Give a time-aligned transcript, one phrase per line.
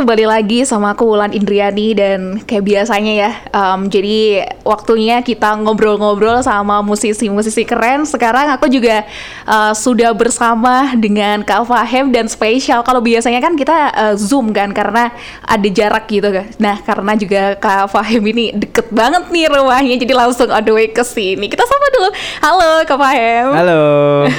[0.00, 6.40] kembali lagi sama aku Wulan Indriani dan kayak biasanya ya, um, jadi waktunya kita ngobrol-ngobrol
[6.40, 8.08] sama musisi-musisi keren.
[8.08, 9.04] Sekarang aku juga
[9.44, 12.80] uh, sudah bersama dengan Kak Fahem dan spesial.
[12.80, 15.12] Kalau biasanya kan kita uh, zoom kan karena
[15.44, 16.48] ada jarak gitu kan.
[16.56, 20.88] Nah karena juga Kak Fahem ini deket banget nih rumahnya, jadi langsung on the way
[20.88, 21.44] ke sini.
[21.44, 22.08] Kita sama dulu.
[22.40, 23.52] Halo Kak Fahem.
[23.52, 23.84] Halo.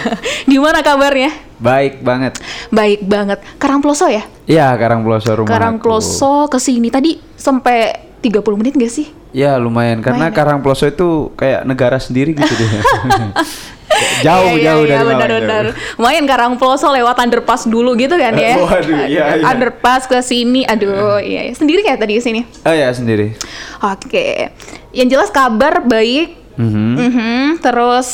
[0.49, 1.50] Gimana kabarnya?
[1.61, 2.41] Baik banget.
[2.73, 3.39] Baik banget.
[3.61, 4.25] Karangploso ya?
[4.49, 9.07] Iya, Karangploso rumah Karangploso ke sini tadi sampai 30 menit gak sih?
[9.31, 10.37] Ya lumayan karena Lumayan ya?
[10.41, 12.69] Karangploso itu kayak negara sendiri gitu deh.
[14.25, 15.65] jauh Iya, jauh iya, dari iya, benar, Malang, benar.
[16.01, 18.57] Lumayan Karangploso lewat underpass dulu gitu kan ya.
[18.65, 19.45] Waduh, iya, iya.
[19.45, 20.65] Underpass ke sini.
[20.65, 21.53] Aduh, iya, iya.
[21.53, 22.41] Sendiri kayak tadi ke sini.
[22.65, 23.37] Oh ya sendiri.
[23.85, 24.49] Oke.
[24.91, 26.41] Yang jelas kabar baik.
[26.57, 26.89] Mhm.
[26.97, 27.41] Mhm.
[27.63, 28.09] Terus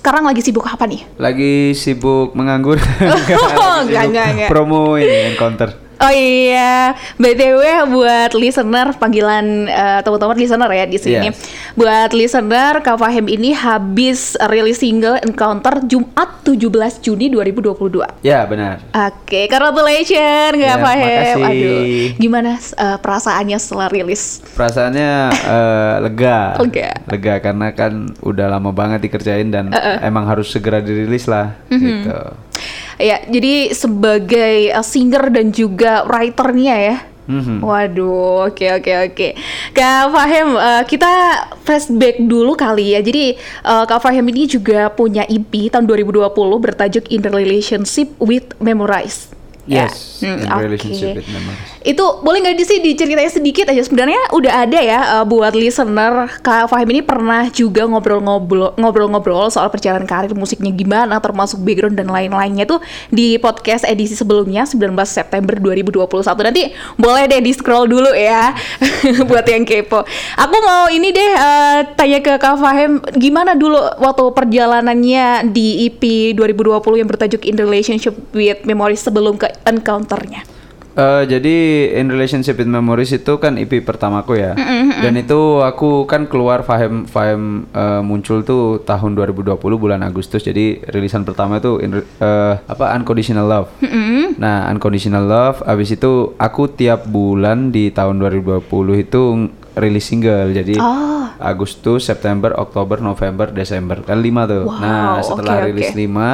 [0.00, 1.04] sekarang lagi sibuk apa nih?
[1.20, 2.80] Lagi sibuk menganggur.
[3.84, 4.48] Enggak, enggak, enggak.
[4.48, 5.89] Promo ini encounter.
[6.00, 7.60] Oh iya, BTW
[7.92, 11.28] buat listener panggilan eh, teman-teman listener ya di sini.
[11.28, 11.36] Yes.
[11.76, 18.24] Buat listener, Kak Fahim ini habis rilis single Encounter Jumat 17 Juni 2022.
[18.24, 18.80] Ya benar.
[18.96, 21.36] Oke, congratulations Kak Ya.
[21.36, 24.40] Aduh, gimana eh, perasaannya setelah rilis?
[24.56, 26.56] Perasaannya eh, lega.
[26.64, 26.90] Lega.
[27.12, 27.92] Lega karena kan
[28.24, 29.68] udah lama banget dikerjain dan
[30.00, 31.76] emang harus segera dirilis lah Mhm.
[31.84, 32.20] gitu.
[33.00, 36.96] Ya, jadi sebagai eh, singer dan juga writernya ya.
[37.30, 37.62] Mhm.
[37.62, 39.28] Waduh, oke oke oke.
[39.70, 41.12] Kak Fahim, eh, kita
[41.62, 43.00] flashback dulu kali ya.
[43.00, 46.26] Jadi eh, Kak Fahim ini juga punya EP tahun 2020
[46.58, 49.39] bertajuk In Relationship with Memorize.
[49.70, 49.86] Ya.
[49.86, 50.60] Yes, Hmm, in oke.
[50.66, 51.62] relationship with memories.
[51.80, 56.28] Itu boleh nggak di sih diceritain sedikit aja sebenarnya udah ada ya eh, buat listener
[56.42, 62.10] Kak Fahim ini pernah juga ngobrol-ngobrol ngobrol-ngobrol soal perjalanan karir musiknya gimana termasuk background dan
[62.12, 66.04] lain-lainnya tuh di podcast edisi sebelumnya 19 September 2021
[66.44, 66.62] nanti
[67.00, 68.52] boleh deh di scroll dulu ya
[69.30, 70.02] buat yang kepo.
[70.36, 76.34] Aku mau ini deh eh, tanya ke Kak Fahim gimana dulu waktu perjalanannya di EP
[76.36, 80.42] 2020 yang bertajuk In Relationship with Memories sebelum ke Encounter-nya.
[80.90, 81.56] Eh, jadi
[82.02, 84.58] in relationship with memories itu kan EP pertamaku ya.
[85.00, 90.42] Dan itu aku kan keluar Fahim Fahim eh, muncul tuh tahun 2020 bulan Agustus.
[90.42, 93.68] Jadi rilisan pertama itu in, eh, apa Unconditional Love.
[94.36, 98.66] Nah, Unconditional Love abis itu aku tiap bulan di tahun 2020
[98.98, 99.46] itu
[99.78, 100.50] rilis single.
[100.50, 101.30] Jadi Oh.
[101.40, 104.02] Agustus, September, Oktober, November, Desember.
[104.02, 104.66] Kan lima tuh.
[104.68, 105.96] Wow, nah, setelah oke, rilis oke.
[105.96, 106.28] lima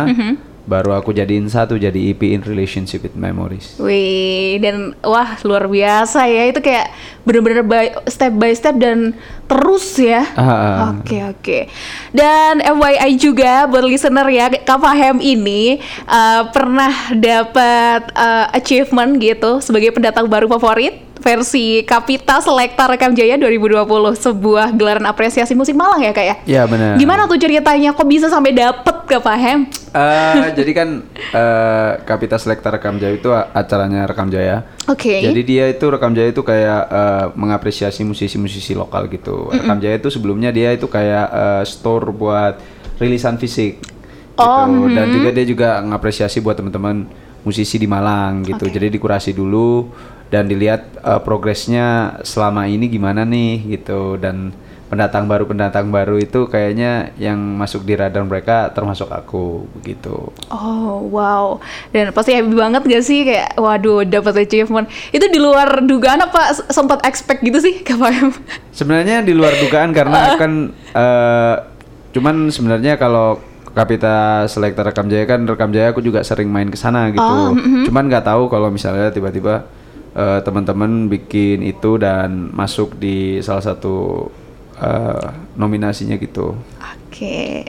[0.66, 3.78] baru aku jadiin satu jadi EP in relationship with memories.
[3.78, 6.90] Wih, dan wah luar biasa ya itu kayak
[7.22, 9.14] bener-bener by, step by step dan
[9.46, 10.26] terus ya.
[10.34, 10.78] Ah, ah.
[10.98, 11.58] Oke oke.
[12.10, 15.78] Dan FYI juga buat listener ya, Kak Fahem ini
[16.10, 23.34] uh, pernah dapat uh, achievement gitu sebagai pendatang baru favorit versi Kapita Selekta Rekam Jaya
[23.34, 23.82] 2020
[24.14, 26.36] sebuah gelaran apresiasi musik Malang ya kak ya?
[26.46, 26.94] Iya benar.
[26.94, 29.66] Gimana tuh ceritanya kok bisa sampai dapet Kak Fahem?
[29.90, 30.88] Eh, jadi kan
[31.34, 34.62] eh Kapita Selekta Rekam Jaya itu acaranya Rekam Jaya.
[34.86, 35.18] Oke.
[35.18, 39.50] Jadi dia itu Rekam Jaya itu kayak eh, mengapresiasi musisi-musisi lokal gitu.
[39.50, 42.62] Rekam Jaya itu sebelumnya dia itu kayak eh, store buat
[43.02, 44.46] rilisan fisik gitu.
[44.46, 47.08] Oh, Dan juga dia juga ngapresiasi buat teman-teman
[47.42, 48.66] musisi di Malang gitu.
[48.70, 49.90] Jadi dikurasi dulu
[50.30, 54.52] dan dilihat eh, progresnya selama ini gimana nih gitu dan
[54.86, 60.30] pendatang baru pendatang baru itu kayaknya yang masuk di radar mereka termasuk aku begitu.
[60.46, 61.58] Oh wow,
[61.90, 66.54] dan pasti happy banget gak sih kayak waduh dapat achievement itu di luar dugaan apa
[66.70, 68.30] sempat expect gitu sih Fahim?
[68.70, 71.54] Sebenarnya di luar dugaan karena kan eh,
[72.14, 73.42] cuman sebenarnya kalau
[73.76, 77.20] Kapita Selekta Rekam Jaya kan Rekam Jaya aku juga sering main ke sana gitu.
[77.20, 77.52] Oh,
[77.84, 79.68] Cuman nggak tahu kalau misalnya tiba-tiba
[80.16, 84.26] eh, teman-teman bikin itu dan masuk di salah satu
[84.74, 86.56] eh, nominasinya gitu.
[86.80, 87.68] Oke.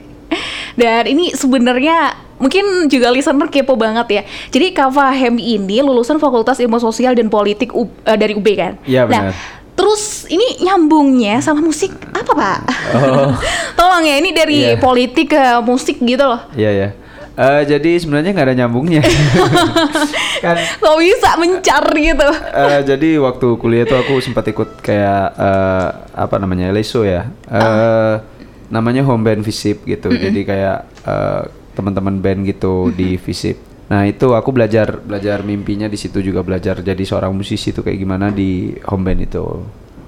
[0.73, 4.21] Dan ini sebenarnya mungkin juga listener kepo banget ya.
[4.49, 8.77] Jadi Kak Fahim ini lulusan Fakultas Ilmu Sosial dan Politik U- eh, dari UB kan?
[8.83, 9.33] Iya, Nah, benar.
[9.73, 12.59] terus ini nyambungnya sama musik apa Pak?
[12.93, 13.33] Oh.
[13.77, 14.77] Tolong ya ini dari Iya.
[14.77, 16.45] politik ke musik gitu loh.
[16.53, 16.89] Iya ya.
[17.37, 19.05] Eh, jadi sebenarnya nggak ada nyambungnya.
[20.43, 22.29] kan Kok bisa mencar gitu?
[22.49, 25.87] Eh, jadi waktu kuliah tuh aku sempat ikut kayak eh,
[26.17, 27.29] apa namanya leso ya.
[27.45, 28.15] Eh,
[28.67, 30.09] Namanya home band visip gitu.
[30.09, 31.43] Jadi kayak eh,
[31.77, 33.61] teman-teman band gitu di visip.
[33.87, 38.01] Nah itu aku belajar belajar mimpinya di situ juga belajar jadi seorang musisi itu kayak
[38.01, 39.45] gimana di home band itu.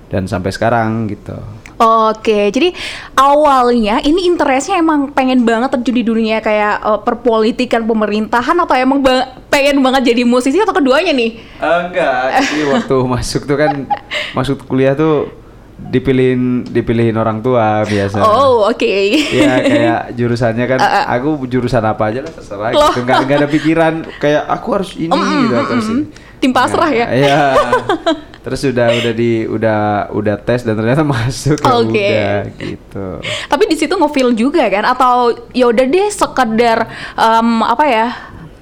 [0.09, 1.37] Dan sampai sekarang gitu.
[1.79, 2.75] Oke, jadi
[3.15, 8.99] awalnya ini interestnya emang pengen banget terjun di dunia kayak uh, perpolitikan pemerintahan atau emang
[8.99, 11.39] ba- pengen banget jadi musisi atau keduanya nih?
[11.39, 13.87] Eh, enggak, jadi waktu masuk tuh kan
[14.31, 15.31] masuk kuliah tuh
[15.79, 18.19] dipilihin dipilihin orang tua biasa.
[18.21, 18.93] Oh, oke.
[19.15, 21.03] Iya kayak jurusannya kan Uh, uh.
[21.15, 22.91] aku jurusan apa aja lah terserah Loh.
[22.91, 26.03] gitu nggak nggak ada pikiran kayak aku harus ini Mm, gitu mm, harus mm, ini.
[26.03, 26.03] mm.
[26.39, 27.05] Tim pasrah ya?
[27.07, 27.39] Iya.
[28.39, 29.79] Terus udah udah di udah
[30.15, 31.91] udah tes dan ternyata masuk ya Oke.
[31.91, 33.05] udah gitu.
[33.51, 36.87] Tapi di situ ngefeel juga kan atau ya udah deh sekedar
[37.19, 38.07] em, apa ya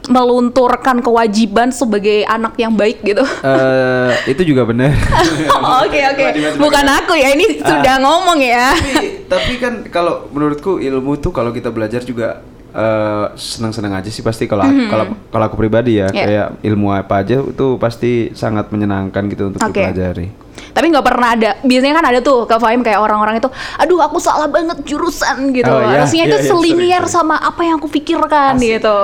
[0.07, 3.21] melunturkan kewajiban sebagai anak yang baik gitu.
[3.43, 4.95] Eh itu juga benar.
[5.83, 6.25] Oke oke,
[6.57, 8.71] bukan aku ya ini sudah ngomong ya.
[8.71, 12.39] tapi, tapi kan kalau menurutku ilmu tuh kalau kita belajar juga
[12.73, 16.07] eh, senang-senang aja sih pasti kalau aku- kalau kalau aku pribadi ya.
[16.11, 16.27] Yeah.
[16.27, 19.79] kayak ilmu apa aja itu pasti sangat menyenangkan gitu untuk Oke.
[19.79, 20.27] dipelajari.
[20.73, 21.51] Tapi nggak pernah ada.
[21.61, 25.69] Biasanya kan ada tuh ke Fahim kayak orang-orang itu, aduh aku salah banget jurusan gitu.
[25.69, 27.17] Oh, iya, Rasanya iya, itu iya, selinier sering, sering.
[27.17, 28.77] sama apa yang aku pikirkan Asik.
[28.77, 28.99] gitu.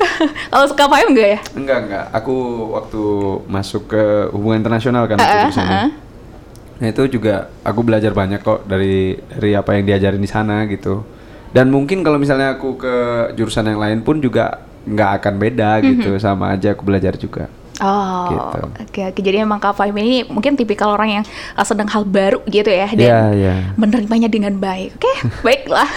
[0.52, 1.38] Kalau ke Fahim enggak ya?
[1.56, 2.36] Enggak enggak, aku
[2.72, 3.02] waktu
[3.48, 4.02] masuk ke
[4.32, 5.72] hubungan internasional kan jurusannya.
[5.72, 5.90] heeh.
[6.80, 11.04] Nah itu juga aku belajar banyak kok dari dari apa yang diajarin di sana gitu.
[11.50, 12.94] Dan mungkin kalau misalnya aku ke
[13.34, 17.50] jurusan yang lain pun juga nggak akan beda gitu, sama aja aku belajar juga.
[17.80, 18.58] Oh, Gitu.
[18.84, 19.20] oke oke.
[19.20, 21.24] Jadi emang Kak Fahim ini mungkin tipikal orang yang
[21.54, 23.54] uh, sedang hal baru gitu ya dan Iya, iya.
[23.74, 24.96] menerimanya dengan baik.
[24.96, 25.12] Oke,
[25.46, 25.88] baiklah.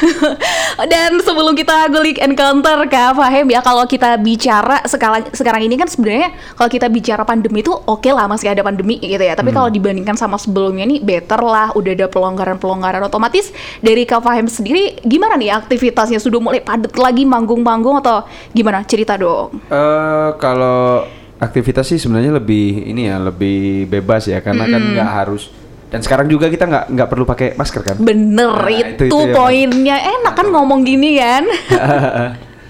[0.92, 5.86] dan sebelum kita gulik encounter Kak Fahim ya, kalau kita bicara sekarang sekarang ini kan
[5.86, 9.34] sebenarnya kalau kita bicara pandemi itu oke lah masih ada pandemi gitu ya.
[9.34, 9.58] Tapi Hmm.
[9.60, 14.98] kalau dibandingkan sama sebelumnya nih better lah, udah ada pelonggaran-pelonggaran otomatis dari Kak Fahim sendiri
[15.04, 18.82] gimana nih aktivitasnya sudah mulai padat lagi manggung-manggung atau gimana?
[18.84, 19.60] Cerita dong.
[19.68, 21.04] Eh kalau
[21.44, 25.52] aktivitas sih sebenarnya lebih ini ya lebih bebas ya karena kan nggak harus
[25.88, 27.96] dan sekarang juga kita nggak nggak perlu pakai masker kan.
[28.00, 31.44] Bener Nah, itu, itu- itu poinnya enak kan ngomong gini kan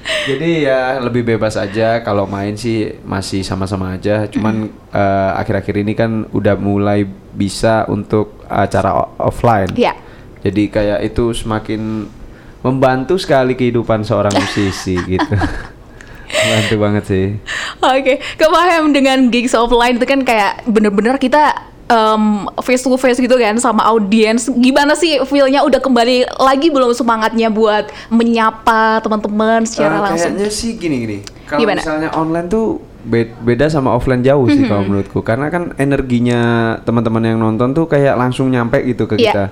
[0.04, 4.28] Jadi ya lebih bebas aja kalau main sih masih sama-sama aja.
[4.28, 9.72] Cuman eh, akhir-akhir ini kan udah mulai bisa untuk acara offline.
[9.74, 9.96] ya
[10.44, 12.04] Jadi kayak itu semakin
[12.60, 15.36] membantu sekali kehidupan seorang musisi gitu.
[16.44, 17.26] Membantu banget sih.
[17.80, 21.56] oke kepaham dengan gigs offline itu kan kayak bener-bener kita
[21.86, 22.24] em,
[22.60, 27.48] face to face gitu kan sama audiens gimana sih feelnya udah kembali lagi belum semangatnya
[27.50, 31.18] buat menyapa teman-teman secara Eh, langsung Kayaknya sih gini-gini.
[31.44, 31.80] Kalau Gimana?
[31.80, 32.66] misalnya online tuh
[33.04, 35.20] be- beda sama offline jauh sih kalau menurutku.
[35.22, 36.42] Karena kan energinya
[36.82, 39.28] teman-teman yang nonton tuh kayak langsung nyampe gitu ke Iya.
[39.28, 39.46] kita.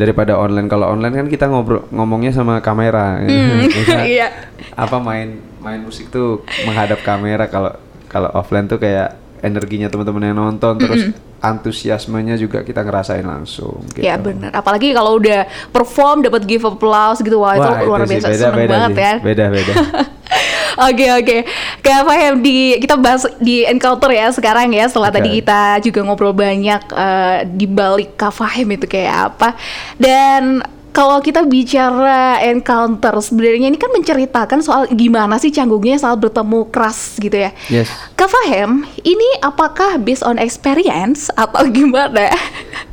[0.00, 0.68] Daripada online.
[0.72, 3.20] Kalau online kan kita ngobrol ngomongnya sama kamera.
[3.76, 7.76] Kita iya apa main main musik tuh menghadap kamera kalau
[8.08, 11.02] kalau offline tuh kayak energinya teman-teman yang nonton terus
[11.40, 14.04] antusiasmenya juga kita ngerasain langsung gitu.
[14.04, 18.28] Ya benar, apalagi kalau udah perform dapat give applause gitu, wah, itu luar sih, biasa
[18.28, 19.00] beda, seneng beda banget sih.
[19.00, 19.14] ya.
[19.24, 19.72] Beda beda.
[20.78, 21.36] Oke oke,
[21.82, 24.86] Kak Fahim di kita bahas di encounter ya sekarang ya.
[24.86, 25.16] Setelah Oke.
[25.18, 29.58] tadi kita juga ngobrol banyak eh, di balik Kak Fahim itu kayak apa.
[29.98, 36.66] Dan kalau kita bicara encounter, sebenarnya ini kan menceritakan soal gimana sih canggungnya saat bertemu
[36.74, 37.54] keras gitu ya.
[37.70, 37.90] Yes.
[38.18, 42.34] Kak Fahim, ini apakah based on experience atau gimana?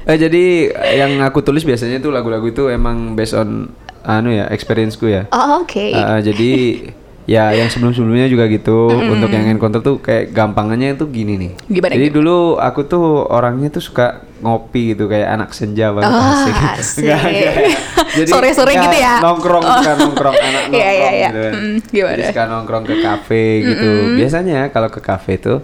[0.05, 3.73] Eh jadi yang aku tulis biasanya tuh lagu-lagu itu emang based on
[4.07, 5.27] anu ya experienceku ya.
[5.33, 5.91] Oh, Oke.
[5.91, 6.51] Uh, jadi
[7.27, 11.51] ya yang sebelum-sebelumnya juga gitu untuk yang encounter tuh kayak gampangannya itu gini nih.
[11.67, 14.07] Gimana, Jadi dulu aku tuh orangnya tuh suka
[14.39, 16.55] ngopi gitu kayak anak senja banget Oh, asik.
[16.73, 17.03] asik.
[17.03, 17.53] Enggak, enggak.
[18.17, 19.13] Jadi Sore-sore gitu ya?
[19.19, 21.29] Nongkrong suka nongkrong anak nongkrong Iya, iya, iya.
[21.29, 21.39] gitu.
[21.43, 21.53] kan.
[21.53, 22.13] Mm, gimana?
[22.15, 23.89] Jadi suka nongkrong ke kafe gitu.
[24.15, 25.59] Biasanya kalau ke kafe tuh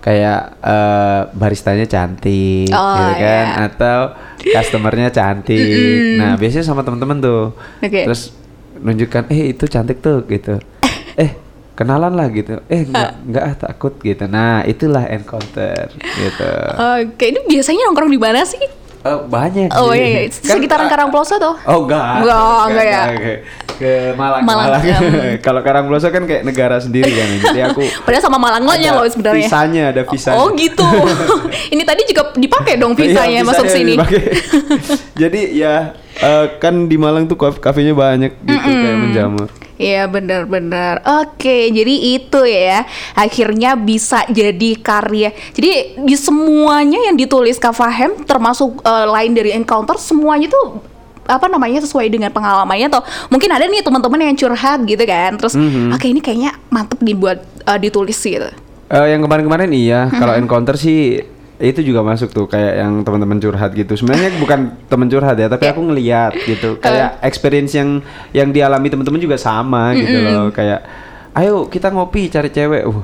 [0.00, 3.66] kayak eh, baristanya cantik Oh, gitu kan iya.
[3.68, 3.98] atau
[4.40, 6.16] customernya cantik.
[6.16, 7.52] Nah, biasanya sama teman-teman tuh.
[7.78, 8.08] Oke.
[8.08, 8.32] Terus
[8.80, 10.56] nunjukkan eh itu cantik tuh gitu.
[11.82, 12.62] Kenalan lah gitu.
[12.70, 14.24] Eh enggak enggak ah takut gitu.
[14.30, 16.50] Nah, itulah encounter gitu.
[16.78, 18.62] Oke, ini biasanya nongkrong di mana sih?
[19.02, 20.30] Eh, banyak Oh iya, iya.
[20.30, 21.58] Kan, sekitaran Karangploso tuh.
[21.66, 22.22] Oh enggak.
[22.22, 23.02] Enggak, enggak ya.
[23.10, 23.32] Ke,
[23.74, 24.46] ke Malang.
[24.46, 24.82] Malang, Malang.
[24.86, 24.98] ya.
[25.46, 27.26] Kalau Karangploso kan kayak negara sendiri kan.
[27.50, 29.42] Jadi aku Padahal sama Malangnya ada loh sebenarnya.
[29.50, 30.38] Visanya ada visanya.
[30.38, 30.86] Oh gitu.
[31.74, 33.92] ini tadi juga dipakai dong visanya Iya, masuk visanya sini.
[33.98, 34.22] dipakai.
[35.18, 35.74] Jadi ya
[36.14, 39.48] eh, kan di Malang tuh kaf- kafenya banyak gitu kayak menjamur.
[39.74, 41.02] Iya benar-benar.
[41.20, 42.86] Oke, jadi itu ya.
[43.12, 45.34] Akhirnya bisa jadi karya.
[45.50, 50.84] Jadi di semuanya yang ditulis Kak Fahem termasuk eh, lain dari encounter semuanya tuh
[51.22, 55.54] apa namanya sesuai dengan pengalamannya atau mungkin ada nih teman-teman yang curhat gitu kan terus
[55.54, 55.94] Mhm.
[55.94, 58.50] oke ini kayaknya mantep nih buat eh, ditulis gitu
[58.90, 61.22] Eh, yang kemarin-kemarin iya, kalau encounter sih
[61.62, 63.94] itu juga masuk tuh kayak yang teman-teman curhat gitu.
[63.94, 66.74] Sebenarnya bukan teman curhat ya, tapi aku ngeliat gitu.
[66.82, 68.02] Kayak experience yang
[68.34, 70.50] yang dialami teman-teman juga sama gitu loh.
[70.50, 70.82] Kayak
[71.32, 72.84] ayo kita ngopi cari cewek.
[72.84, 73.02] Uh,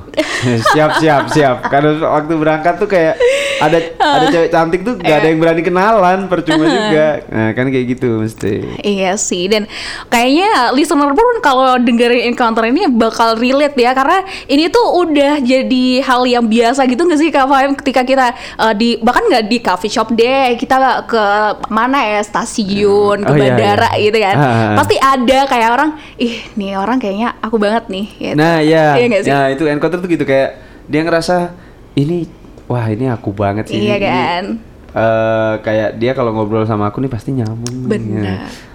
[0.71, 1.65] siap siap siap.
[1.65, 3.17] Karena waktu berangkat tuh kayak
[3.59, 7.25] ada ada cewek cantik tuh gak ada yang berani kenalan, percuma juga.
[7.27, 8.53] Nah, kan kayak gitu mesti.
[8.79, 9.65] Iya sih dan
[10.07, 15.85] kayaknya listener pun kalau dengerin encounter ini bakal relate ya karena ini tuh udah jadi
[16.05, 19.57] hal yang biasa gitu nggak sih Kak Fahim ketika kita uh, di bahkan nggak di
[19.59, 21.23] coffee shop deh kita ke
[21.67, 24.03] mana ya stasiun ke Oh, iya, bandara iya.
[24.09, 24.75] gitu kan Ah, ah.
[24.79, 28.35] pasti ada kayak orang ih nih orang kayaknya aku banget nih gitu.
[28.35, 28.99] Nah, ya.
[28.99, 29.31] Iya sih?
[29.31, 31.55] Nah, itu encounter tuh gitu kayak dia ngerasa
[31.95, 32.27] ini
[32.67, 33.79] wah, ini aku banget sih.
[33.79, 34.43] Iya Ini- ini, kan?
[34.89, 37.87] eh, kayak dia kalau ngobrol sama aku nih pasti nyambung.
[37.87, 37.89] nih.
[37.89, 38.68] Benar.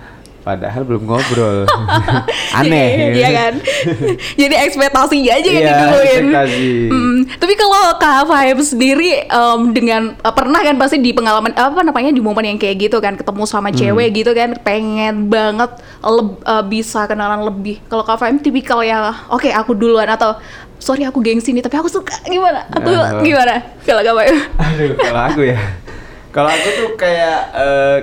[0.44, 1.64] Padahal belum ngobrol.
[2.60, 3.16] Aneh.
[3.16, 3.52] Iya kan?
[4.40, 6.24] Jadi ekspektasinya aja yang Iya, diduluin.
[6.86, 11.80] Hmm, tapi kalau Kak Fahim sendiri em, dengan eh, pernah kan pasti di pengalaman apa
[11.80, 13.78] namanya di momen yang kayak gitu kan ketemu sama Hmm.
[13.78, 17.80] cewek gitu kan pengen banget leb- eh, bisa kenalan lebih.
[17.86, 20.36] Kalau Kak Fahim tipikal yang oke aku duluan atau
[20.76, 22.68] sorry aku gengsi nih tapi aku suka gimana?
[22.68, 23.16] Atau Ah.
[23.18, 23.64] gimana?
[23.80, 24.36] Kalau Kak Fahim?
[24.54, 25.58] Aduh, kalau aku ya.
[26.30, 27.96] Kalau aku tuh kayak eh,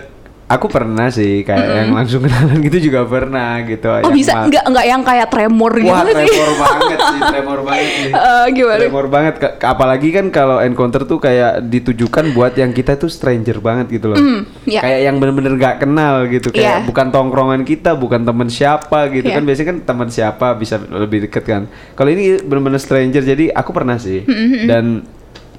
[0.51, 3.88] aku pernah sih kayak yang langsung kenalan gitu juga pernah gitu.
[3.88, 6.27] Oh Yang bisa enggak enggak yang kayak tremor gitu Wah, nggak sih?
[6.29, 8.12] tremor banget sih, tremor banget sih.
[8.51, 8.79] Gimana?
[8.79, 13.88] Tremor banget, apalagi kan kalau encounter tuh kayak ditujukan buat yang kita tuh stranger banget
[13.91, 14.20] gitu loh.
[14.63, 14.81] iya.
[14.81, 16.86] Kayak yang bener-bener gak kenal gitu, kayak Iya.
[16.86, 19.36] bukan tongkrongan kita, bukan temen siapa gitu Iya.
[19.38, 19.43] kan.
[19.43, 21.63] Biasanya kan teman siapa bisa lebih deket kan.
[21.93, 24.24] Kalau ini bener-bener stranger, jadi aku pernah sih.
[24.63, 25.05] Dan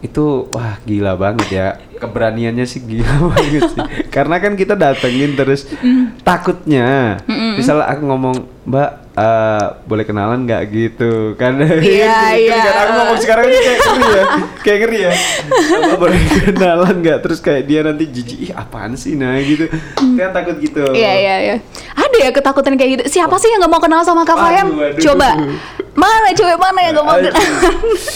[0.03, 1.69] itu wah gila banget ya.
[2.03, 3.81] Keberaniannya sih gila banget sih.
[4.11, 5.71] Karena kan kita datengin terus
[6.27, 7.23] takutnya.
[7.31, 12.57] Misalnya aku ngomong mbak eh, boleh kenalan nggak gitu kan Iya, Kan iya.
[12.59, 14.25] kan aku ngomong sekarang ini kayak ngeri ya
[14.59, 15.13] kayak ngeri ya
[15.83, 20.31] mbak boleh kenalan nggak terus kayak dia nanti jijik ih apaan sih nah gitu kan
[20.31, 21.57] takut gitu Iya iya iya.
[21.93, 23.05] Ada ya ketakutan kayak gitu.
[23.11, 24.73] Siapa sih yang nggak mau kenal sama Kak Fayam?
[24.73, 24.97] waduh.
[24.99, 25.29] Coba.
[25.93, 27.37] Mana cewek mana yang nggak mau kenal?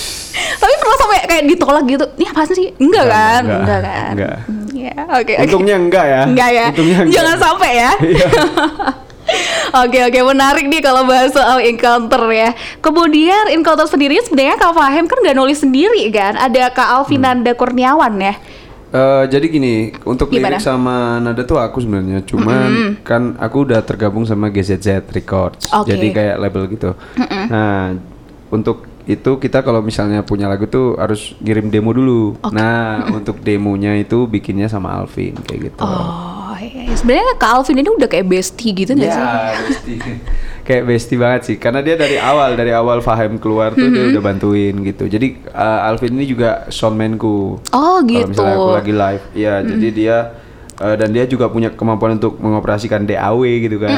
[0.60, 2.04] Tapi pernah sampai kayak ditolak gitu.
[2.16, 2.68] Ini apa sih?
[2.76, 3.42] Enggak kan?
[3.42, 3.60] enggak.
[3.60, 4.12] Enggak kan?
[4.12, 4.36] Enggak.
[4.72, 5.44] Iya, oke oke.
[5.46, 6.66] untungnya enggak ya Enggak ya.
[6.68, 7.14] untungnya enggak.
[7.16, 7.90] Jangan sampai ya.
[9.82, 12.54] Oke oke menarik nih kalau bahas soal encounter ya.
[12.78, 16.38] Kemudian encounter sendiri sebenarnya Kak Fahim kan nggak nulis sendiri kan?
[16.38, 18.34] Ada Kak Alvinanda Kurniawan ya.
[18.96, 20.56] Eh, jadi gini, untuk Gimana?
[20.56, 25.90] lirik sama nada tuh aku sebenarnya, cuman kan aku udah tergabung sama GZZ Records, Oke.
[25.90, 26.90] jadi kayak label gitu.
[27.50, 27.98] Nah,
[28.48, 32.38] untuk itu kita kalau misalnya punya lagu tuh harus ngirim demo dulu.
[32.54, 35.82] Nah, untuk demonya itu bikinnya sama Alvin kayak gitu.
[35.82, 36.35] Oh.
[36.96, 39.22] Sebenarnya Kak Alvin ini udah kayak bestie gitu nggak sih?
[39.22, 39.98] Ya, bestie.
[40.66, 44.22] kayak bestie banget sih, karena dia dari awal dari awal Fahim keluar tuh dia udah
[44.24, 45.06] bantuin gitu.
[45.06, 47.62] Jadi eh, Alvin ini juga soundmanku.
[47.70, 48.26] Oh Kalau gitu.
[48.34, 50.16] misalnya aku lagi live, ya jadi dia
[50.82, 53.94] eh, dan dia juga punya kemampuan untuk mengoperasikan DAW gitu kan.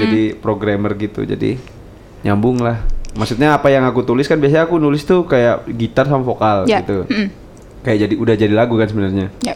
[0.00, 1.28] Jadi programmer gitu.
[1.28, 1.60] Jadi
[2.24, 2.82] nyambung lah.
[3.18, 6.84] Maksudnya apa yang aku tulis kan biasanya aku nulis tuh kayak gitar sama vokal Ya,
[6.84, 7.02] gitu.
[7.08, 7.28] mm.
[7.82, 9.32] Kayak jadi udah jadi lagu kan sebenarnya.
[9.42, 9.54] Ya.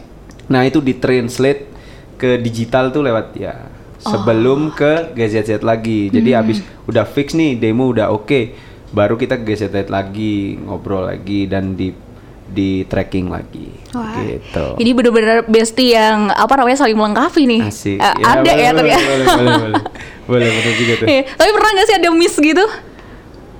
[0.51, 1.72] Nah, itu ditranslate
[2.15, 6.11] ke digital tuh lewat ya sebelum ke GZZ lagi.
[6.11, 8.51] Jadi habis udah fix nih demo udah oke,
[8.91, 11.95] baru kita ke GZZ lagi, ngobrol lagi dan di
[12.43, 13.71] di tracking lagi.
[13.95, 14.19] Wah.
[14.19, 14.65] Gitu.
[14.77, 17.61] Ini bener-bener bestie yang apa namanya saling melengkapi nih.
[17.65, 17.97] Asik.
[17.97, 19.05] Eh, ada boleh, ya boleh, ternyata.
[19.07, 19.81] Boleh, boleh, boleh.
[20.27, 21.07] Boleh, bener juga tuh.
[21.09, 22.65] Iya, Tapi pernah nggak sih ada miss gitu?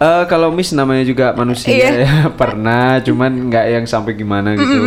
[0.03, 1.89] Eh kalau Miss namanya juga manusia Iya.
[2.03, 4.77] ya pernah, cuman nggak yang sampai gimana gitu.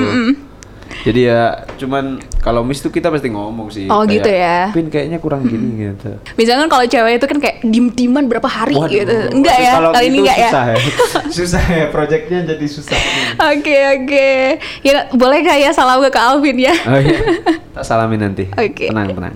[1.06, 3.86] Jadi ya cuman kalau Miss tuh kita pasti ngomong sih.
[3.86, 4.74] Oh, gitu ya.
[4.74, 6.18] Pin kayaknya kurang gini gitu.
[6.34, 9.16] Misalkan kalau cewek itu kan kayak diem-dieman berapa hari Waduh, gitu.
[9.30, 9.72] Enggak waduh, ya?
[9.78, 10.50] kalau Kali ini enggak ya?
[10.50, 10.76] susah ya.
[11.38, 12.98] susah ya, projectnya jadi susah.
[13.54, 14.30] Oke oke.
[14.82, 16.74] Ya boleh nggak ya salam ke Alvin ya?
[16.90, 17.18] Oh iya,
[17.78, 18.50] tak salamin nanti.
[18.50, 18.90] Oke.
[18.90, 19.34] Tenang, tenang.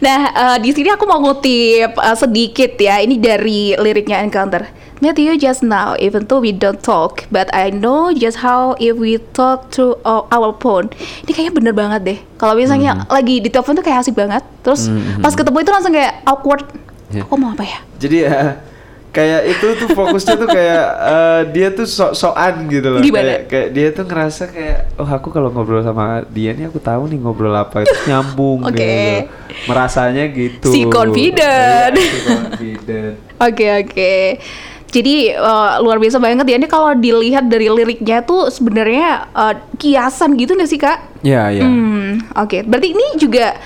[0.00, 3.04] Nah, eh, di sini aku mau ngutip eh, sedikit ya.
[3.04, 4.64] Ini dari liriknya Encounter.
[5.02, 8.94] Met you just now, even though we don't talk, but I know just how if
[8.94, 10.94] we talk through our, phone.
[11.26, 12.18] Ini kayaknya bener banget deh.
[12.38, 14.46] Kalau misalnya lagi di telepon tuh kayak asik banget.
[14.62, 14.86] Terus
[15.18, 16.70] pas ketemu itu langsung kayak awkward.
[17.10, 17.26] Ya.
[17.26, 17.82] Aku mau apa ya?
[17.98, 18.62] Jadi ya
[19.12, 23.00] kayak itu tuh fokusnya tuh kayak eh, dia tuh sok-sokan gitu loh.
[23.02, 23.26] Gimana?
[23.26, 27.10] Kayak, kayak dia tuh ngerasa kayak oh aku kalau ngobrol sama dia nih aku tahu
[27.12, 28.78] nih ngobrol apa itu nyambung Oke.
[28.78, 29.66] gitu.
[29.66, 30.70] Merasanya gitu.
[30.70, 31.92] Si confident.
[31.92, 33.14] Iya, si confident.
[33.50, 34.14] Oke oke.
[34.92, 36.56] Jadi eh, luar biasa banget ya.
[36.60, 41.24] Ini kalau dilihat dari liriknya tuh sebenarnya eh, kiasan gitu nggak sih kak?
[41.24, 41.64] Ya, ya.
[41.64, 42.62] Hmm, oke.
[42.68, 43.56] Berarti ini juga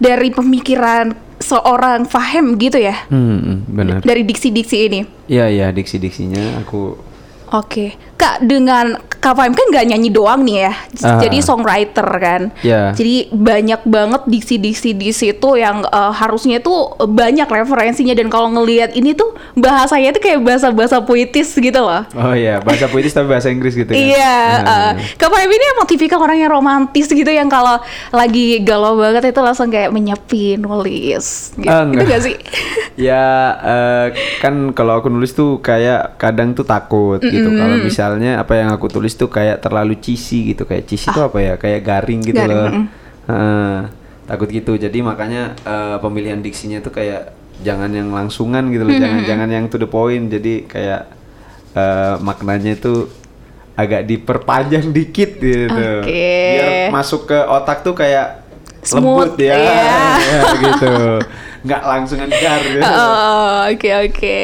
[0.00, 2.96] dari pemikiran seorang Fahem gitu ya?
[3.12, 3.98] Hmm, hmm, benar.
[4.00, 5.00] Dari diksi-diksi ini.
[5.28, 7.10] Iya, iya, diksi-diksinya aku
[7.50, 8.86] Oke, Kak dengan
[9.16, 10.72] Kak Fahim kan nggak nyanyi doang nih ya,
[11.02, 11.20] Ah.
[11.20, 12.48] jadi songwriter kan.
[12.60, 12.88] Ya.
[12.90, 18.92] Jadi banyak banget diksi-diksi di situ yang eh, harusnya tuh banyak referensinya dan kalau ngelihat
[18.92, 22.00] ini tuh bahasanya tuh kayak bahasa-bahasa puitis gitu loh.
[22.14, 24.00] Oh iya, bahasa puitis tapi bahasa Inggris gitu kan.
[24.00, 24.90] Iya, Nah.
[24.96, 27.76] eh, Kak Fahim ini emang tipikal orang yang romantis gitu yang kalau
[28.10, 31.68] lagi galau banget itu langsung kayak menyepi nulis gitu.
[31.68, 32.08] Ah, Itu enggak.
[32.10, 32.34] gak sih?
[33.08, 33.24] ya
[33.54, 34.06] eh,
[34.38, 37.76] kan kalau aku nulis tuh kayak kadang tuh takut gitu kalau
[38.10, 41.54] misalnya apa yang aku tulis tuh kayak terlalu cheesy gitu kayak cheesy tuh apa ya?
[41.54, 42.42] Kayak garing gitu Ah.
[42.42, 42.70] Garing, loh.
[42.74, 42.86] mm.
[43.30, 43.76] Heeh,
[44.26, 44.72] takut gitu.
[44.74, 47.30] Jadi makanya eh, pemilihan diksinya tuh kayak
[47.62, 50.26] jangan yang langsungan gitu loh jangan jangan yang to the point.
[50.26, 51.06] Jadi kayak
[51.72, 53.06] eh, maknanya tuh
[53.78, 55.70] agak diperpanjang dikit gitu.
[56.02, 56.34] Oke.
[56.58, 58.42] biar masuk ke otak tuh kayak
[58.80, 59.76] Smooth, lembut ya, iya.
[60.24, 60.94] ya gitu
[61.60, 62.80] nggak langsungan gar gitu.
[63.00, 64.36] Oh, oke oke.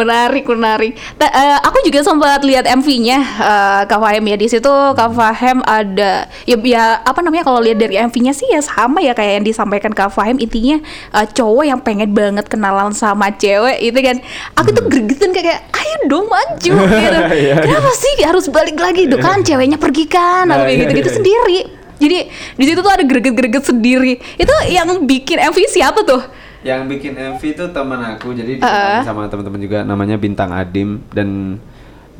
[0.00, 0.92] Menarik, menarik.
[1.20, 4.36] Ta- eh, aku juga sempat lihat MV-nya eh, Kak Fahim ya.
[4.40, 8.60] Di situ Kak Fahim ada ya, ya apa namanya kalau lihat dari MV-nya sih ya
[8.64, 10.80] sama ya kayak yang disampaikan Kak Fahim intinya
[11.12, 14.16] eh, cowok yang pengen banget kenalan sama cewek itu kan.
[14.56, 17.18] Aku tuh gregetan kayak ayo dong maju gitu.
[17.18, 17.32] Hmm.
[17.32, 20.82] Iya, Kenapa sih harus balik lagi tuh kan ceweknya pergi kan Nah, atau kayak iya,
[20.88, 21.16] gitu-gitu iya.
[21.20, 21.58] sendiri.
[22.02, 22.18] Jadi
[22.58, 24.18] di situ tuh ada greget-greget sendiri.
[24.34, 26.41] Itu yang bikin MV siapa tuh?
[26.62, 31.58] Yang bikin MV itu teman aku, jadi dikenalin sama teman-teman juga namanya Bintang Adim dan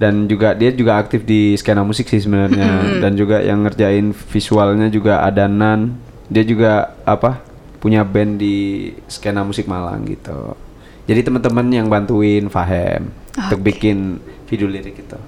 [0.03, 4.91] dan juga dia juga aktif di skena musik sih sebenarnya dan juga yang ngerjain visualnya
[4.91, 5.95] juga ada Nan.
[6.27, 7.39] Dia juga apa
[7.79, 10.59] punya band di skena musik Malang gitu.
[11.07, 15.19] Jadi teman-teman yang bantuin Fahem untuk bikin video lirik itu.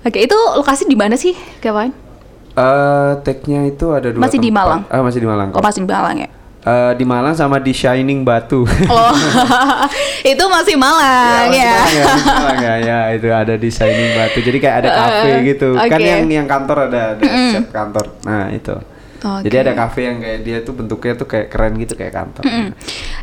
[0.00, 1.92] Oke, itu lokasi di mana sih, kawan?
[2.56, 4.64] Eh, tag-nya itu ada dua Masih di tempat.
[4.64, 4.80] Malang?
[4.88, 5.48] Ah, masih di Malang.
[5.52, 5.64] Oh, kok.
[5.66, 6.28] masih di Malang ya?
[6.60, 8.68] Eh, di Malang sama di Shining Batu.
[8.92, 9.14] Oh,
[10.22, 11.72] itu masih Malang masih ya.
[11.72, 14.38] Malang ya, masih Malang ya, ya, itu ada di Shining Batu.
[14.40, 15.68] Jadi kayak ada kafe Eh, gitu.
[15.72, 16.04] Kan oke.
[16.04, 18.04] yang yang kantor ada ada set kantor.
[18.22, 18.76] Nah, itu.
[19.20, 19.44] Oke.
[19.44, 22.44] Jadi ada kafe yang kayak dia tuh bentuknya tuh kayak keren gitu kayak kantor.
[22.44, 22.68] Mm.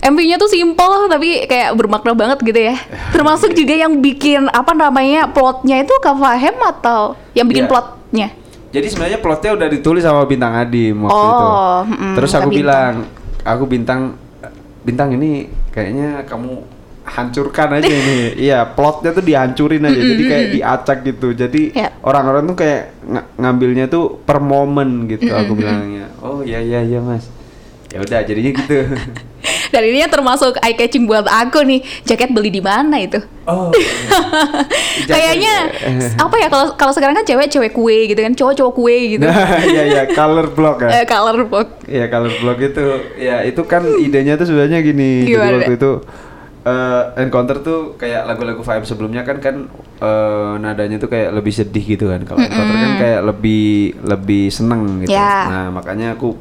[0.07, 2.73] MV-nya tuh simple tapi kayak bermakna banget gitu ya.
[3.09, 7.69] Termasuk juga yang bikin apa namanya plotnya itu Kak Fahem atau yang bikin Iya.
[7.69, 8.27] plotnya?
[8.67, 11.45] Jadi sebenarnya plotnya udah ditulis sama Bintang Adim waktu Oh, itu.
[11.87, 12.57] mm-mm, Terus aku Bintang.
[12.57, 12.93] bilang,
[13.47, 14.19] aku Bintang
[14.83, 16.63] Bintang ini kayaknya kamu
[17.03, 18.19] hancurkan aja ini.
[18.47, 19.95] Iya, plotnya tuh dihancurin aja.
[19.97, 21.31] Jadi kayak diacak gitu.
[21.31, 21.91] Jadi Iya.
[22.01, 26.11] orang-orang tuh kayak ng- ngambilnya tuh per momen gitu aku bilangnya.
[26.19, 27.27] Oh iya iya iya, Mas.
[27.87, 28.75] Ya udah jadinya gitu.
[29.73, 31.79] Dan ini yang termasuk eye catching buat aku nih.
[32.03, 33.19] Jaket beli di mana itu?
[33.47, 33.71] oh.
[35.09, 35.71] Kayaknya
[36.23, 39.25] apa ya kalau kalau sekarang kan cewek cewek kue gitu kan, cowok cowok kue gitu.
[39.25, 40.89] Nah, iya iya color block ya.
[41.01, 41.67] Eh, color box.
[41.87, 42.85] Iya color block itu
[43.17, 45.23] ya itu kan idenya tuh sebenarnya gini.
[45.23, 45.55] Jadi Gimana?
[45.63, 45.91] waktu itu
[46.67, 49.55] eh, encounter tuh kayak lagu-lagu Five sebelumnya kan kan
[50.03, 52.21] eh, nadanya tuh kayak lebih sedih gitu kan.
[52.27, 55.15] Kalau encounter kan kayak lebih lebih seneng gitu.
[55.15, 55.47] Ya.
[55.47, 56.35] Nah makanya aku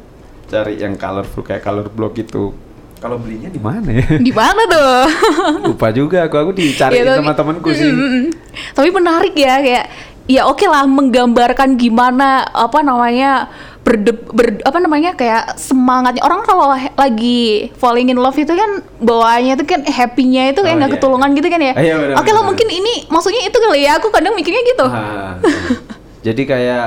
[0.47, 2.66] cari yang colorful kayak color block itu.
[2.97, 4.05] Kalau belinya di mana ya?
[4.17, 5.01] Di mana tuh?
[5.69, 7.85] Lupa juga aku aku dicariin Ya, tapi- sama temanku sih.
[7.85, 8.33] Mm-mm.
[8.73, 9.85] Tapi menarik ya kayak
[10.25, 13.47] ya oke lah menggambarkan gimana apa namanya
[13.79, 19.55] berde, ber- apa namanya kayak semangatnya orang kalau lagi falling in love itu kan bawaannya
[19.55, 20.97] itu kan happy-nya itu kayak Oh, nggak iya.
[20.97, 21.71] ketulungan gitu kan ya.
[21.71, 22.43] Ah, iya, oke lah benar.
[22.43, 24.85] mungkin ini maksudnya itu kali ya aku kadang mikirnya gitu.
[24.85, 25.37] Ah,
[26.27, 26.85] jadi kayak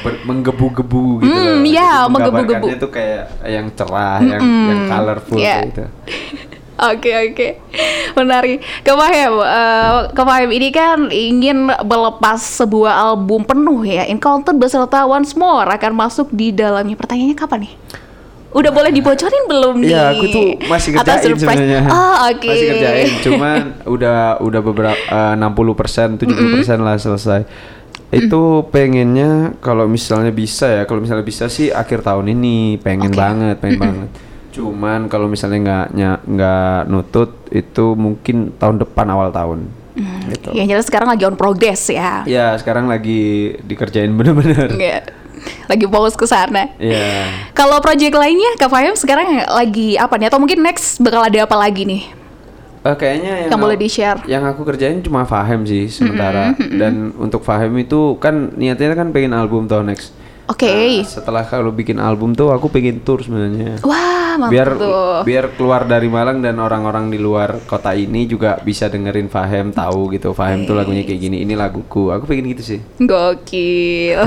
[0.00, 1.64] ber- menggebu-gebu gitu Hmm, loh.
[1.64, 2.66] iya, Jadi menggebu-gebu.
[2.76, 5.64] tuh kayak yang cerah, yang yang colorful iya.
[5.64, 5.84] kayak gitu.
[6.74, 7.48] Oke oke,
[8.18, 8.58] menarik.
[8.82, 14.02] Kepahem, uh, Kepahem ini kan ingin melepas sebuah album penuh ya.
[14.10, 16.98] Encounter beserta Once More akan masuk di dalamnya.
[16.98, 17.72] Pertanyaannya kapan nih?
[18.50, 19.90] Udah boleh dibocorin belum nih?
[19.90, 21.38] Iya, aku tuh masih surprise?
[21.38, 21.80] sebenarnya.
[21.86, 22.42] Oh oke.
[22.42, 27.40] Masih ngerjain, cuman udah udah beberapa eh, 60%, 70% lah selesai.
[28.14, 33.18] Itu pengennya kalau misalnya bisa ya, kalau misalnya bisa sih akhir tahun ini pengen Oke.
[33.18, 34.08] banget, pengen banget.
[34.54, 35.86] Cuman kalau misalnya nggak
[36.30, 39.66] nggak nutut itu mungkin tahun depan awal tahun.
[40.30, 40.50] Gitu.
[40.54, 42.22] Yang jelas sekarang lagi on progress ya.
[42.26, 44.70] Ya sekarang lagi dikerjain bener-bener.
[44.74, 45.00] Iya.
[45.68, 46.72] Lagi fokus ke sana.
[46.80, 47.50] Iya.
[47.52, 50.32] Kalau project lainnya, Kak Fahim sekarang lagi apa nih?
[50.32, 52.23] Atau mungkin next bakal ada apa lagi nih?
[52.84, 54.20] Eh, kayaknya yang, Yang boleh aku- di-share.
[54.28, 56.52] Yang aku kerjain cuma Fahem sih sementara.
[56.80, 60.12] Dan untuk Fahem itu kan niatnya kan pengen album tahun next.
[60.44, 60.68] Oke.
[60.68, 63.80] Nah, setelah kalau bikin album tuh aku pengen tour sebenarnya.
[63.80, 65.16] Wah, mantap biar tuh.
[65.24, 70.12] biar keluar dari Malang dan orang-orang di luar kota ini juga bisa dengerin Fahem tahu
[70.12, 74.20] gitu Fahem tuh lagunya kayak gini ini laguku aku pengen gitu sih Gokil.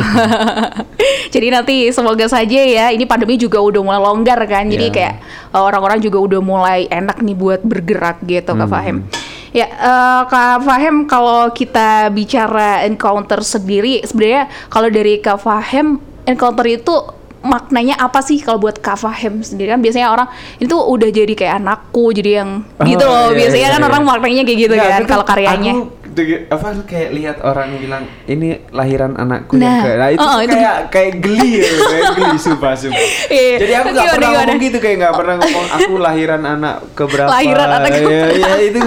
[1.33, 4.65] Jadi nanti semoga saja ya, ini pandemi juga udah mulai longgar kan.
[4.65, 4.95] Jadi Iya.
[4.95, 5.13] kayak
[5.51, 8.71] uh, orang-orang juga udah mulai enak nih buat bergerak gitu, Kak Hmm.
[8.71, 8.97] Fahim.
[9.51, 15.97] Ya, eh, Kak Fahem kalau kita bicara encounter sendiri, sebenarnya kalau dari Kak Fahem,
[16.27, 16.95] encounter itu
[17.39, 21.53] maknanya apa sih kalau buat Kak Fahem sendiri kan biasanya orang itu udah jadi kayak
[21.57, 22.49] anakku jadi yang
[22.83, 23.87] gitu Oh, loh iya, biasanya iya, kan iya.
[23.87, 25.85] orang maknanya kayak gitu Nggak, kan kalau karyanya aku
[26.49, 30.39] apa kayak lihat orang bilang ini lahiran anakku yang Nah, ke nah itu, oh, tuh
[30.41, 33.55] itu- kayak kayak geli ya kayak geli sumpah sumpah Iya.
[33.55, 34.41] jadi aku nggak pernah gimana?
[34.43, 38.33] ngomong gitu kayak nggak pernah ngomong aku lahiran anak keberapa Lahiran anak ya, keberapa.
[38.35, 38.79] ya itu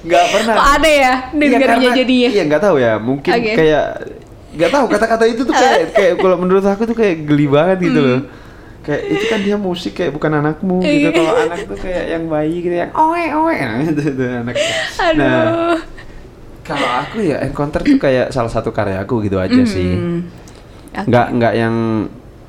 [0.00, 3.52] nggak- pernah Kok ada ya Iya, dengarnya karena- jadinya iya nggak tahu ya mungkin Oke.
[3.52, 3.84] kayak
[4.58, 8.00] nggak tahu kata-kata itu tuh kayak kayak kalau menurut aku tuh kayak geli banget gitu
[8.00, 8.20] loh.
[8.80, 10.88] Kayak itu kan dia musik kayak bukan anakmu Hmm.
[10.88, 10.98] Iya.
[11.04, 13.54] gitu kalau anak tuh kayak yang bayi gitu yang oe oe.
[13.54, 14.54] Nah, itu anak.
[15.14, 15.78] Nah
[16.62, 19.92] kalau aku ya encounter tuh kayak salah satu karyaku gitu aja sih.
[19.92, 20.20] Hmm.
[20.90, 21.04] Oke.
[21.06, 21.74] nggak nggak yang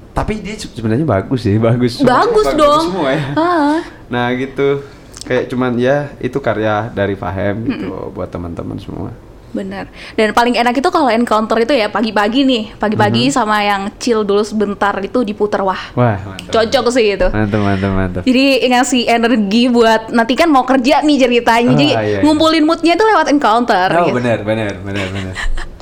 [0.10, 2.84] tapi dia se- sebenarnya bagus sih bagus Semuanya bagus dong.
[2.88, 3.24] semua ya.
[3.36, 3.78] Ah.
[4.08, 4.82] nah gitu.
[5.20, 9.12] Kayak cuman ya itu karya dari Fahem gitu buat teman-teman semua
[9.50, 9.90] Bener.
[10.14, 14.46] Dan paling enak itu kalau encounter itu ya pagi-pagi nih, pagi-pagi sama yang chill dulu
[14.46, 15.80] sebentar itu diputar wah.
[15.98, 17.28] wah mantap Cocok sih itu.
[17.30, 21.66] mantap mantap mantap Jadi ngasih energi buat nanti kan mau kerja nih ceritanya.
[21.66, 22.20] Ah, Jadi iya, iya.
[22.22, 23.90] ngumpulin moodnya itu lewat encounter.
[23.90, 24.18] oh gitu.
[24.22, 25.34] benar benar benar benar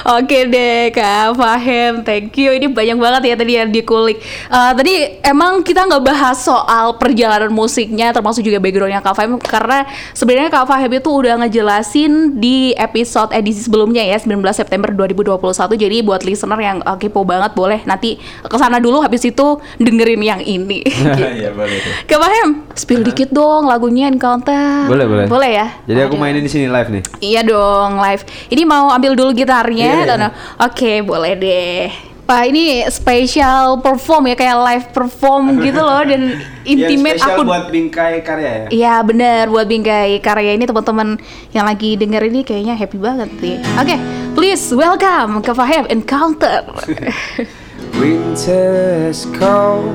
[0.00, 2.56] Oke deh Kak Fahem, thank you.
[2.56, 4.16] Ini banyak banget ya tadi yang dikulik.
[4.48, 9.84] Eh, tadi emang kita nggak bahas soal perjalanan musiknya, termasuk juga backgroundnya Kak Fahem, karena
[10.16, 15.76] sebenarnya Kak Fahem itu udah ngejelasin di episode edisi sebelumnya ya, 19 September 2021.
[15.76, 20.22] Jadi buat listener yang eh, kepo banget boleh nanti ke sana dulu, habis itu dengerin
[20.24, 20.82] yang ini.
[21.30, 21.92] Iya boleh tuh.
[22.10, 24.88] Kak Fahem, spill dikit dong lagunya Encounter.
[24.88, 25.26] Boleh boleh.
[25.28, 25.66] Boleh ya.
[25.86, 26.22] Jadi aku Aduh.
[26.26, 27.02] mainin di sini live nih.
[27.22, 28.22] Iya dong live.
[28.50, 29.59] Ini mau ambil dulu gitarnya.
[29.62, 30.04] Iya, iya.
[30.06, 31.90] dan- Oke boleh deh.
[32.24, 37.42] Wah ini special perform ya kayak live perform gitu loh dan intimate Yang spesial aku.
[37.42, 38.66] buat bingkai karya ya.
[38.70, 41.18] Iya bener buat bingkai karya ini teman-teman
[41.50, 43.58] yang lagi denger ini kayaknya happy banget sih.
[43.74, 43.98] Oke,
[44.32, 46.70] please welcome ke Fahim Encounter.
[47.98, 49.90] Winter's cold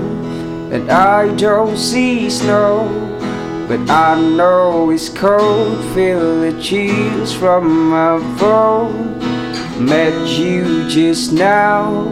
[0.69, 2.83] and I don't see snow,
[3.65, 5.79] but I know it's cold.
[5.95, 9.15] Feel the chills from my bone.
[9.79, 12.07] Met you just now,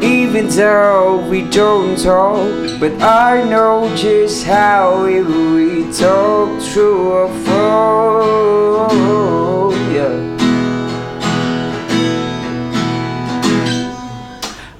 [0.00, 7.28] even though we don't talk, but I know just how if we talk through a
[7.44, 8.92] phone.
[9.92, 10.36] Yeah.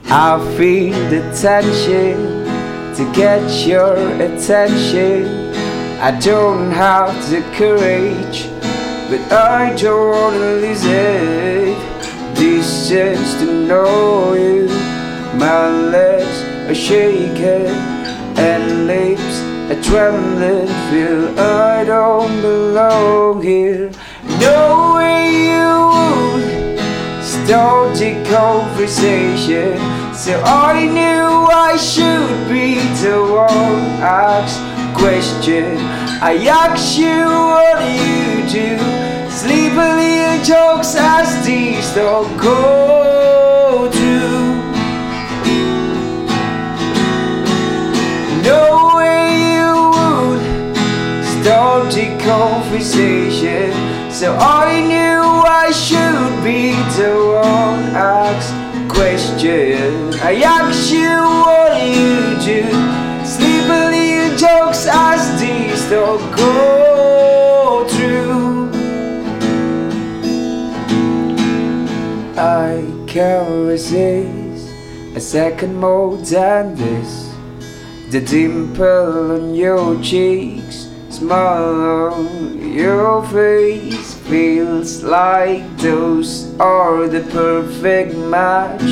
[0.06, 2.44] I feel the tension
[2.94, 5.52] to get your attention.
[6.00, 8.48] I don't have the courage,
[9.10, 11.93] but I don't wanna lose it.
[12.44, 14.66] Distance to know you,
[15.38, 17.72] my legs are shaking
[18.36, 19.40] and lips
[19.72, 20.68] are trembling.
[20.90, 23.90] Feel I don't belong here.
[24.42, 27.96] Knowing you would start
[28.28, 29.78] conversation.
[30.12, 34.60] So I knew I should be the one ask
[34.94, 35.78] question.
[36.20, 39.03] I ask you what you do?
[39.44, 44.54] Sleepily jokes as these don't go through.
[48.96, 50.40] way you would
[51.36, 53.68] start the conversation.
[54.10, 55.20] So I knew
[55.62, 58.48] I should be the one ask
[58.88, 60.14] question.
[60.22, 62.16] I ask you what you
[62.48, 62.62] do?
[63.26, 66.83] Sleepily jokes as these don't go
[73.16, 74.74] Resist
[75.14, 77.32] a second more than this.
[78.10, 88.16] The dimple on your cheeks, smile on your face feels like those are the perfect
[88.16, 88.82] match.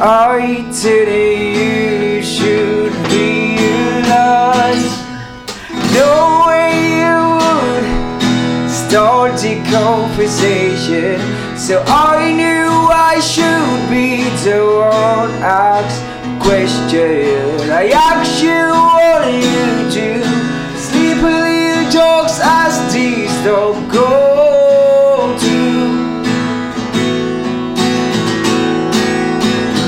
[0.00, 4.86] I tell you should realize
[5.98, 6.70] no way
[7.02, 11.47] you would start the conversation.
[11.58, 15.98] So I knew I should be the one ask
[16.40, 17.68] question.
[17.68, 20.38] I ask you what you do?
[21.20, 26.22] little jokes as these don't go through.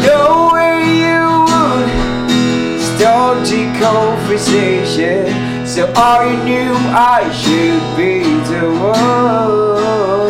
[0.03, 5.67] No way you would start the conversation.
[5.67, 10.30] So I knew I should be the one.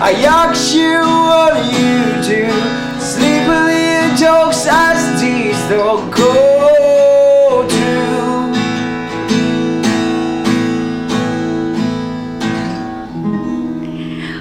[0.00, 2.46] I ask you what you do
[2.98, 7.84] Sleepily jokes as these don't go to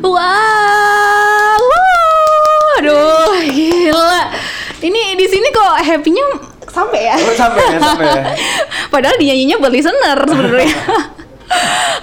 [0.03, 2.79] Wow, Woo.
[2.79, 4.23] aduh gila.
[4.83, 6.25] Ini di sini kok happy-nya
[6.67, 7.15] sampai ya?
[7.15, 8.23] Oh, sampai ya, sampai ya.
[8.93, 10.75] Padahal dinyanyinya buat listener sebenarnya.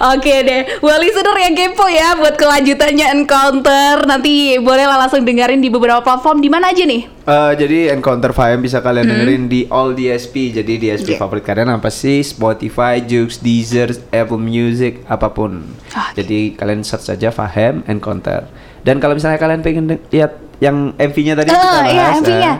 [0.03, 5.69] Oke deh, buat listener yang kepo ya buat kelanjutannya Encounter nanti boleh langsung dengerin di
[5.69, 7.05] beberapa platform di mana aja nih?
[7.21, 10.33] Eh, jadi Encounter Fire bisa kalian dengerin di all DSP.
[10.51, 11.11] Jadi DSP Hmm.
[11.11, 11.21] Yeah.
[11.21, 12.19] favorit kalian apa sih?
[12.19, 15.69] Spotify, Joox, Deezer, Apple Music, apa pun.
[15.91, 18.49] Ah, Jadi kalian search saja Fahem Encounter.
[18.81, 22.53] Dan kalau misalnya kalian pengen lihat yang MV-nya tadi Ah, kita bahas, iya, MV-nya.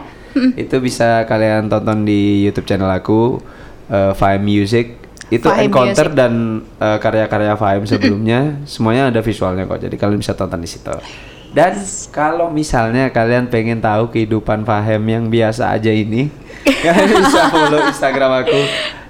[0.54, 3.42] eh, itu bisa kalian tonton di YouTube channel aku
[3.88, 5.01] eh, Fahem Music.
[5.32, 6.20] Itu Fahem Encounter Music.
[6.20, 6.34] dan
[6.78, 9.80] eh, karya-karya Fahem sebelumnya semuanya ada visualnya kok.
[9.80, 10.92] Jadi kalian bisa tonton di situ.
[11.52, 11.76] Dan
[12.16, 16.32] kalau misalnya kalian pengen tahu kehidupan Fahem yang biasa aja ini,
[16.86, 18.60] kalian bisa follow Instagram aku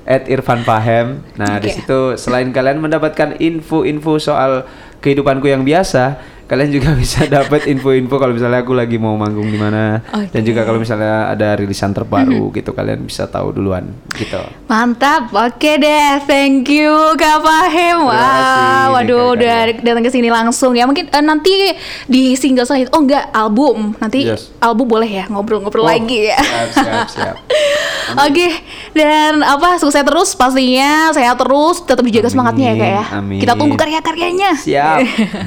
[0.05, 1.21] @irfanfahem.
[1.37, 1.77] Nah, di Oke.
[1.77, 4.65] situ selain kalian mendapatkan info-info soal
[5.01, 6.17] kehidupanku yang biasa,
[6.51, 10.35] kalian juga bisa dapat info-info kalau misalnya aku lagi mau manggung di mana Oke.
[10.35, 14.43] dan juga kalau misalnya ada rilisan terbaru gitu kalian bisa tahu duluan gitu.
[14.67, 20.83] Mantap, oke deh, thank you Kak kasih, Wah, waduh, udah datang ke sini langsung ya.
[20.83, 21.71] Mungkin eh, nanti
[22.03, 23.95] di single selanjutnya, oh enggak, album.
[23.95, 24.51] Nanti Yes.
[24.59, 26.35] album boleh ya ngobrol-ngobrol Oh, lagi ya.
[26.37, 27.35] Siap, siap, siap.
[28.27, 28.51] Oke,
[28.91, 33.03] dan apa sukses terus pastinya, saya terus tetap dijaga Amin, semangatnya ya kak ya.
[33.15, 33.39] amin.
[33.39, 34.51] Kita tunggu karya-karyanya.
[34.59, 34.97] Siap.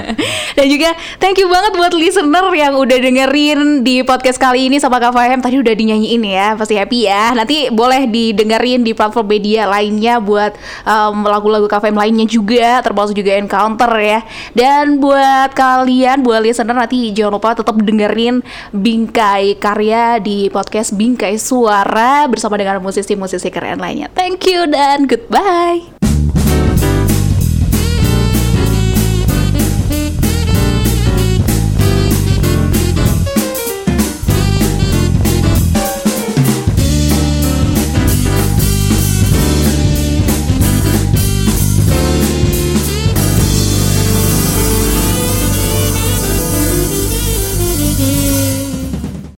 [0.57, 5.03] dan juga thank you banget buat listener yang udah dengerin di podcast kali ini sama
[5.03, 7.35] Kak Fahem tadi udah dinyanyiin ya, pasti happy ya.
[7.35, 10.55] Nanti boleh didengerin di platform media lainnya buat
[10.87, 14.21] um, lagu-lagu Kak Fahem lainnya juga, termasuk juga Encounter ya.
[14.55, 21.37] Dan buat kalian, buat listener nanti jangan lupa tetap dengerin Bingkai Karya di podcast Bingkai
[21.37, 24.09] Suara bersama dengan musisi-musisi keren lainnya.
[24.15, 26.14] Thank you dan goodbye.